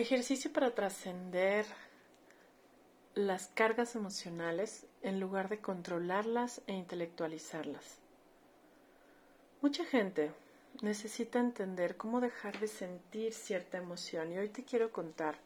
[0.00, 1.66] Ejercicio para trascender
[3.14, 7.98] las cargas emocionales en lugar de controlarlas e intelectualizarlas.
[9.60, 10.32] Mucha gente
[10.80, 15.36] necesita entender cómo dejar de sentir cierta emoción y hoy te quiero contar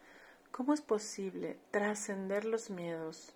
[0.53, 3.33] cómo es posible trascender los miedos,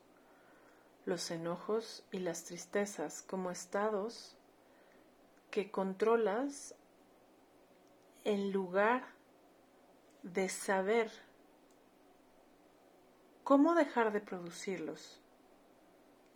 [1.05, 4.37] los enojos y las tristezas como estados
[5.50, 6.77] que controlas
[8.23, 9.18] en lugar
[10.32, 11.10] de saber
[13.45, 15.20] cómo dejar de producirlos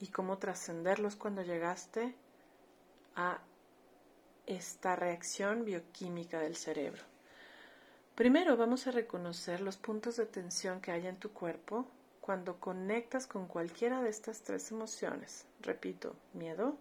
[0.01, 2.15] y cómo trascenderlos cuando llegaste
[3.15, 3.41] a
[4.47, 7.03] esta reacción bioquímica del cerebro.
[8.15, 11.87] Primero vamos a reconocer los puntos de tensión que hay en tu cuerpo
[12.21, 15.47] cuando conectas con cualquiera de estas tres emociones.
[15.61, 16.77] Repito, miedo,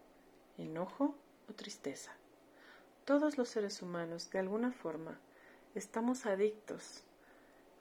[0.58, 1.16] enojo
[1.50, 2.12] o tristeza.
[3.06, 5.20] Todos los seres humanos, de alguna forma,
[5.76, 7.04] estamos adictos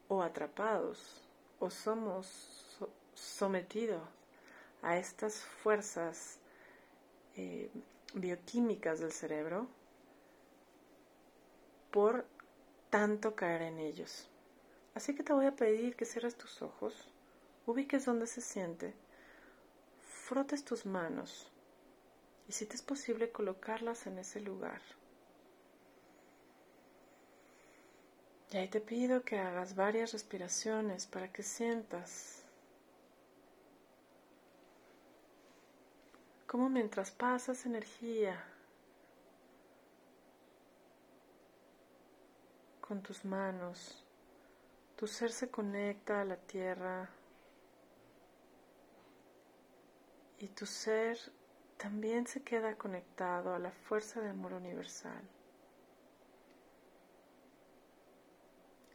[0.08, 1.22] o atrapados
[1.58, 2.78] o somos
[3.14, 4.02] sometidos
[4.82, 6.38] a estas fuerzas
[7.36, 7.70] eh,
[8.14, 9.68] bioquímicas del cerebro
[11.90, 12.24] por
[12.88, 14.28] tanto caer en ellos.
[14.94, 16.94] Así que te voy a pedir que cierres tus ojos,
[17.66, 18.94] ubiques donde se siente,
[20.24, 21.50] frotes tus manos
[22.48, 24.80] y si te es posible colocarlas en ese lugar.
[28.52, 32.42] Y ahí te pido que hagas varias respiraciones para que sientas
[36.48, 38.44] cómo mientras pasas energía
[42.80, 44.04] con tus manos,
[44.96, 47.08] tu ser se conecta a la tierra
[50.40, 51.16] y tu ser
[51.76, 55.22] también se queda conectado a la fuerza de amor universal.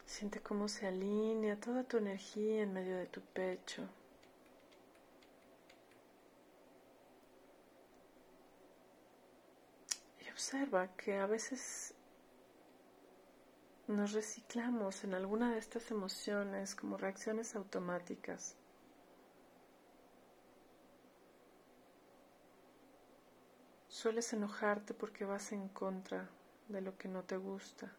[0.06, 3.88] Siente cómo se alinea toda tu energía en medio de tu pecho.
[10.26, 11.94] Y observa que a veces
[13.88, 18.56] nos reciclamos en alguna de estas emociones como reacciones automáticas.
[23.90, 26.30] Sueles enojarte porque vas en contra
[26.68, 27.92] de lo que no te gusta.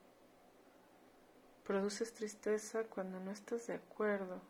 [1.67, 4.41] Produces tristeza cuando no estás de acuerdo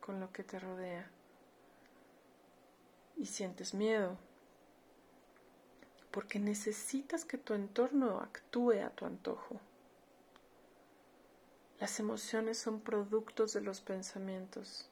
[0.00, 1.08] con lo que te rodea.
[3.16, 4.16] Y sientes miedo
[6.10, 9.60] porque necesitas que tu entorno actúe a tu antojo.
[11.80, 14.88] Las emociones son productos de los pensamientos.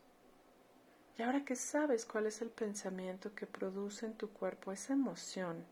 [1.18, 5.64] Y ahora que sabes cuál es el pensamiento que produce en tu cuerpo esa emoción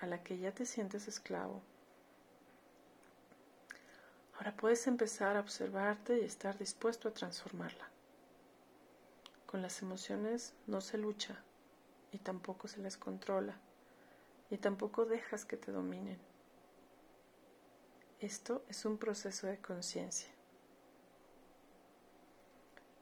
[0.00, 1.60] a la que ya te sientes esclavo,
[4.34, 7.88] Ahora puedes empezar a observarte y estar dispuesto a transformarla.
[9.46, 11.36] Con las emociones no se lucha
[12.10, 13.56] y tampoco se les controla
[14.50, 16.18] y tampoco dejas que te dominen.
[18.20, 20.30] Esto es un proceso de conciencia.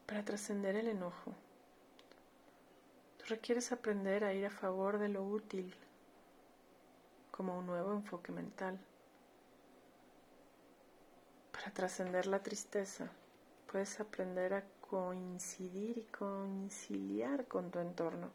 [0.06, 1.34] Para trascender el enojo,
[3.18, 5.74] tú requieres aprender a ir a favor de lo útil
[7.30, 8.78] como un nuevo enfoque mental.
[11.60, 13.10] Para trascender la tristeza,
[13.70, 18.30] puedes aprender a coincidir y conciliar con tu entorno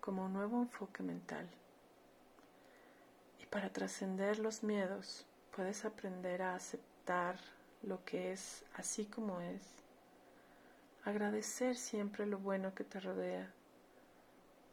[0.00, 1.48] como un nuevo enfoque mental.
[3.42, 5.26] Y para trascender los miedos,
[5.56, 7.36] puedes aprender a aceptar
[7.82, 9.62] lo que es así como es,
[11.04, 13.50] agradecer siempre lo bueno que te rodea,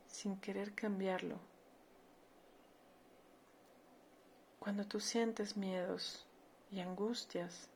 [0.07, 1.39] sin querer cambiarlo.
[4.59, 6.27] Cuando tú sientes miedos,
[6.71, 7.69] y angustias,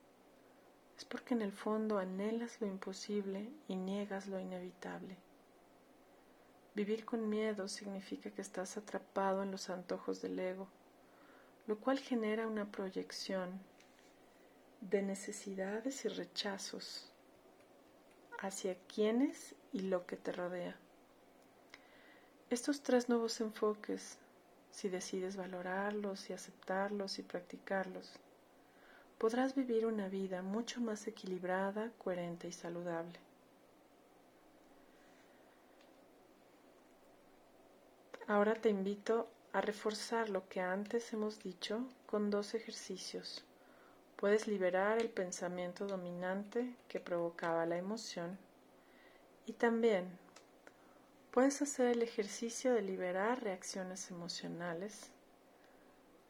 [0.97, 5.18] es porque en el fondo anhelas lo imposible y niegas lo inevitable.
[6.75, 10.68] Vivir con miedo significa que estás atrapado en los antojos del ego,
[11.68, 13.59] lo cual genera una proyección
[14.81, 17.12] de necesidades y rechazos
[18.39, 20.75] hacia quienes y lo que te rodea.
[22.50, 24.18] Estos tres nuevos enfoques,
[24.71, 28.12] si decides valorarlos y aceptarlos y practicarlos,
[29.21, 33.19] podrás vivir una vida mucho más equilibrada, coherente y saludable.
[38.25, 43.45] Ahora te invito a reforzar lo que antes hemos dicho con dos ejercicios.
[44.15, 48.39] Puedes liberar el pensamiento dominante que provocaba la emoción
[49.45, 50.18] y también
[51.29, 55.12] puedes hacer el ejercicio de liberar reacciones emocionales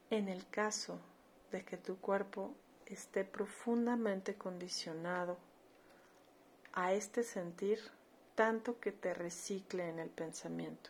[0.10, 1.00] en el caso
[1.54, 2.54] de que tu cuerpo
[2.94, 5.38] esté profundamente condicionado
[6.74, 7.80] a este sentir
[8.36, 10.90] tanto que te recicle en el pensamiento.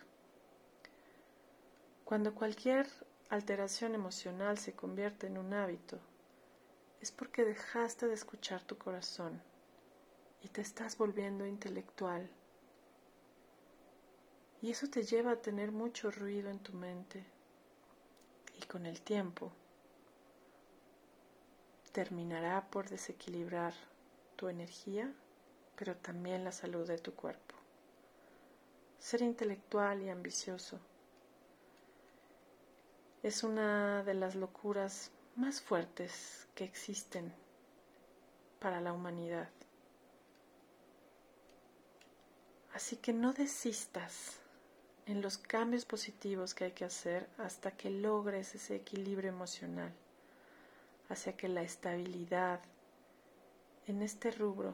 [2.06, 2.88] Cuando cualquier
[3.30, 6.00] alteración emocional se convierte en un hábito,
[7.00, 9.42] es porque dejaste de escuchar tu corazón
[10.44, 12.30] y te estás volviendo intelectual.
[14.62, 17.24] Y eso te lleva a tener mucho ruido en tu mente.
[18.62, 19.52] Y con el tiempo
[21.92, 23.74] terminará por desequilibrar
[24.36, 25.12] tu energía,
[25.76, 27.56] pero también la salud de tu cuerpo.
[29.00, 30.80] Ser intelectual y ambicioso
[33.24, 37.34] es una de las locuras más fuertes que existen
[38.60, 39.50] para la humanidad.
[42.74, 44.38] Así que no desistas
[45.06, 49.94] en los cambios positivos que hay que hacer hasta que logres ese equilibrio emocional,
[51.12, 52.62] hacia que la estabilidad
[53.86, 54.74] en este rubro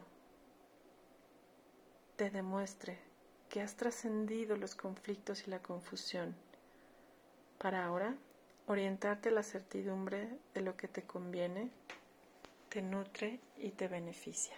[2.15, 2.99] te demuestre
[3.49, 6.35] que has trascendido los conflictos y la confusión
[7.57, 8.15] para ahora
[8.67, 11.71] orientarte a la certidumbre de lo que te conviene,
[12.69, 14.53] te nutre y te beneficia.